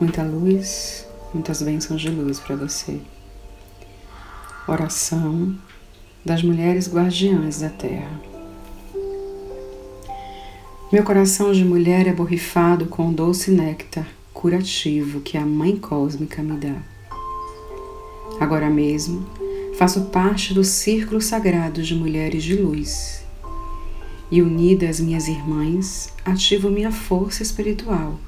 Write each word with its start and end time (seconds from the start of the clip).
Muita 0.00 0.22
luz, 0.22 1.06
muitas 1.34 1.60
bênçãos 1.60 2.00
de 2.00 2.08
luz 2.08 2.40
para 2.40 2.56
você. 2.56 3.02
Oração 4.66 5.54
das 6.24 6.42
mulheres 6.42 6.90
guardiãs 6.90 7.60
da 7.60 7.68
terra. 7.68 8.18
Meu 10.90 11.04
coração 11.04 11.52
de 11.52 11.62
mulher 11.66 12.06
é 12.06 12.14
borrifado 12.14 12.86
com 12.86 13.10
o 13.10 13.12
doce 13.12 13.50
néctar 13.50 14.08
curativo 14.32 15.20
que 15.20 15.36
a 15.36 15.44
Mãe 15.44 15.76
Cósmica 15.76 16.42
me 16.42 16.56
dá. 16.56 16.82
Agora 18.40 18.70
mesmo, 18.70 19.26
faço 19.76 20.06
parte 20.06 20.54
do 20.54 20.64
círculo 20.64 21.20
sagrado 21.20 21.82
de 21.82 21.94
mulheres 21.94 22.42
de 22.42 22.56
luz. 22.56 23.22
E 24.30 24.40
unida 24.40 24.88
às 24.88 24.98
minhas 24.98 25.28
irmãs, 25.28 26.10
ativo 26.24 26.70
minha 26.70 26.90
força 26.90 27.42
espiritual 27.42 28.18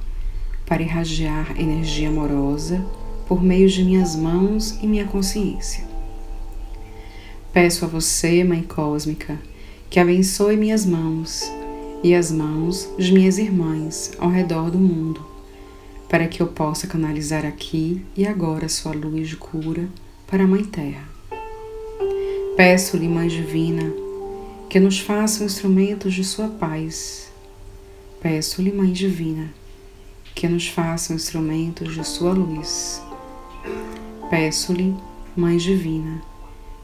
para 0.66 0.82
irradiar 0.82 1.58
energia 1.58 2.08
amorosa 2.08 2.84
por 3.26 3.42
meio 3.42 3.68
de 3.68 3.84
minhas 3.84 4.14
mãos 4.16 4.78
e 4.82 4.86
minha 4.86 5.04
consciência. 5.04 5.84
Peço 7.52 7.84
a 7.84 7.88
você, 7.88 8.42
Mãe 8.44 8.62
Cósmica, 8.62 9.38
que 9.90 10.00
abençoe 10.00 10.56
minhas 10.56 10.86
mãos 10.86 11.42
e 12.02 12.14
as 12.14 12.32
mãos 12.32 12.88
de 12.98 13.12
minhas 13.12 13.38
irmãs 13.38 14.12
ao 14.18 14.30
redor 14.30 14.70
do 14.70 14.78
mundo, 14.78 15.24
para 16.08 16.26
que 16.26 16.40
eu 16.40 16.46
possa 16.46 16.86
canalizar 16.86 17.44
aqui 17.44 18.04
e 18.16 18.26
agora 18.26 18.68
sua 18.68 18.92
luz 18.92 19.28
de 19.28 19.36
cura 19.36 19.88
para 20.26 20.44
a 20.44 20.46
Mãe 20.46 20.64
Terra. 20.64 21.08
Peço-lhe, 22.56 23.08
Mãe 23.08 23.28
Divina, 23.28 23.92
que 24.68 24.80
nos 24.80 24.98
faça 24.98 25.44
instrumentos 25.44 26.14
de 26.14 26.24
sua 26.24 26.48
paz. 26.48 27.30
Peço-lhe, 28.20 28.72
Mãe 28.72 28.92
Divina, 28.92 29.52
que 30.42 30.48
nos 30.48 30.66
faça 30.66 31.14
instrumentos 31.14 31.94
de 31.94 32.02
sua 32.02 32.32
luz. 32.32 33.00
Peço-lhe, 34.28 34.92
Mãe 35.36 35.56
Divina, 35.56 36.20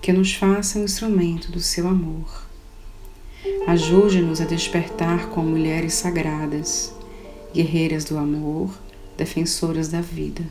que 0.01 0.12
nos 0.12 0.33
faça 0.33 0.78
um 0.78 0.84
instrumento 0.84 1.51
do 1.51 1.59
seu 1.59 1.89
amor. 1.89 2.47
Ajude-nos 3.67 4.41
a 4.41 4.45
despertar 4.45 5.31
como 5.31 5.48
mulheres 5.48 5.95
sagradas, 5.95 6.95
guerreiras 7.53 8.05
do 8.05 8.17
amor, 8.17 8.70
defensoras 9.17 9.89
da 9.89 10.01
vida. 10.01 10.45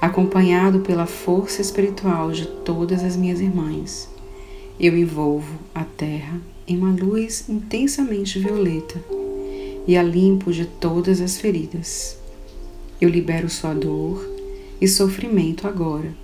Acompanhado 0.00 0.80
pela 0.80 1.04
força 1.04 1.60
espiritual 1.60 2.32
de 2.32 2.46
todas 2.46 3.04
as 3.04 3.16
minhas 3.16 3.38
irmãs, 3.38 4.08
eu 4.80 4.96
envolvo 4.96 5.58
a 5.74 5.84
Terra 5.84 6.40
em 6.66 6.78
uma 6.78 6.98
luz 6.98 7.50
intensamente 7.50 8.38
violeta 8.38 8.98
e 9.88 9.96
a 9.96 10.02
limpo 10.02 10.52
de 10.52 10.66
todas 10.66 11.18
as 11.18 11.38
feridas. 11.38 12.18
Eu 13.00 13.08
libero 13.08 13.48
sua 13.48 13.72
dor 13.72 14.22
e 14.78 14.86
sofrimento 14.86 15.66
agora 15.66 16.14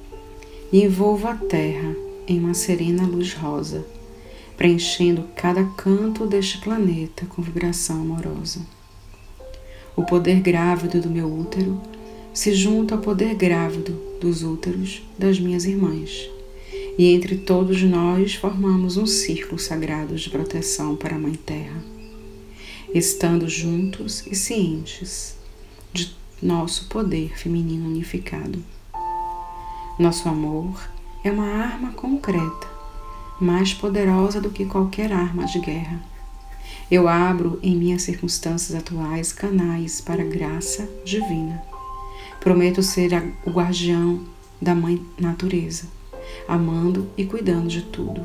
e 0.71 0.83
envolvo 0.83 1.27
a 1.27 1.35
Terra 1.35 1.97
em 2.29 2.39
uma 2.39 2.53
serena 2.53 3.07
luz 3.07 3.33
rosa, 3.33 3.83
preenchendo 4.55 5.25
cada 5.35 5.65
canto 5.65 6.27
deste 6.27 6.59
planeta 6.59 7.25
com 7.25 7.41
vibração 7.41 8.03
amorosa. 8.03 8.61
O 9.97 10.05
poder 10.05 10.41
grávido 10.41 11.01
do 11.01 11.09
meu 11.09 11.33
útero 11.33 11.81
se 12.35 12.53
junta 12.53 12.97
ao 12.97 13.01
poder 13.01 13.35
grávido 13.35 13.99
dos 14.21 14.43
úteros 14.43 15.03
das 15.19 15.41
minhas 15.41 15.65
irmãs, 15.65 16.29
e 16.99 17.15
entre 17.15 17.37
todos 17.37 17.83
nós 17.83 18.35
formamos 18.35 18.97
um 18.99 19.07
círculo 19.07 19.59
sagrado 19.59 20.17
de 20.17 20.29
proteção 20.29 20.97
para 20.97 21.17
a 21.17 21.19
Mãe 21.19 21.35
Terra 21.35 21.94
estando 22.95 23.49
juntos 23.49 24.25
e 24.25 24.37
cientes 24.37 25.37
de 25.93 26.17
nosso 26.41 26.87
poder 26.87 27.37
feminino 27.37 27.89
unificado. 27.89 28.63
Nosso 29.99 30.29
amor 30.29 30.81
é 31.25 31.31
uma 31.33 31.49
arma 31.49 31.91
concreta, 31.91 32.69
mais 33.41 33.75
poderosa 33.75 34.41
do 34.41 34.49
que 34.49 34.65
qualquer 34.65 35.13
arma 35.13 35.45
de 35.45 35.59
guerra. 35.59 36.01
Eu 36.89 37.09
abro 37.09 37.59
em 37.65 37.77
minhas 37.77 38.03
circunstâncias 38.03 38.79
atuais 38.79 39.33
canais 39.33 40.01
para 40.01 40.23
graça 40.23 40.89
divina. 41.05 41.61
Prometo 42.39 42.81
ser 42.81 43.11
o 43.45 43.51
guardião 43.51 44.25
da 44.63 44.73
Mãe 44.73 45.05
Natureza, 45.19 45.89
amando 46.47 47.11
e 47.17 47.25
cuidando 47.25 47.67
de 47.67 47.83
tudo 47.83 48.25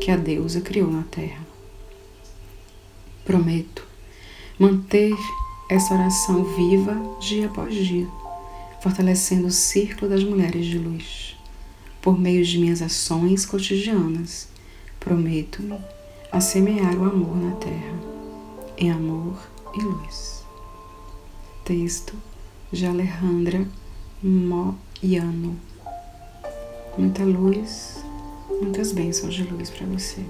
que 0.00 0.08
a 0.12 0.16
deusa 0.16 0.60
criou 0.60 0.90
na 0.90 1.02
Terra. 1.02 1.44
Prometo 3.24 3.93
manter 4.58 5.16
essa 5.68 5.94
oração 5.94 6.44
viva 6.44 6.94
dia 7.18 7.46
após 7.46 7.74
dia, 7.74 8.06
fortalecendo 8.80 9.48
o 9.48 9.50
círculo 9.50 10.10
das 10.10 10.22
mulheres 10.22 10.66
de 10.66 10.78
luz. 10.78 11.36
Por 12.00 12.18
meio 12.18 12.44
de 12.44 12.58
minhas 12.58 12.82
ações 12.82 13.46
cotidianas, 13.46 14.48
prometo-me 15.00 15.78
a 16.30 16.40
semear 16.40 16.96
o 16.96 17.04
amor 17.04 17.36
na 17.36 17.56
terra, 17.56 17.98
em 18.76 18.90
amor 18.90 19.38
e 19.74 19.80
luz. 19.80 20.44
Texto 21.64 22.14
de 22.70 22.84
Alejandra 22.84 23.66
Moiano. 24.22 25.58
Muita 26.98 27.24
luz, 27.24 28.04
muitas 28.60 28.92
bênçãos 28.92 29.34
de 29.34 29.44
luz 29.44 29.70
para 29.70 29.86
você. 29.86 30.24